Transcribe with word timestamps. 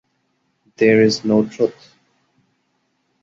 There 0.77 1.03
is 1.03 1.23
no 1.23 1.45
truth. 1.47 1.93